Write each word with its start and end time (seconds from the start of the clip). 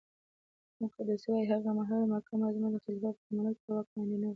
مقدسي 0.81 1.27
وایي 1.31 1.47
هغه 1.53 1.69
مهال 1.79 2.01
مکه 2.11 2.33
معظمه 2.41 2.67
د 2.71 2.75
خلیفه 2.83 3.07
عبدالملک 3.13 3.57
تر 3.63 3.69
واک 3.73 3.87
لاندې 3.95 4.17
نه 4.21 4.27
وه. 4.27 4.29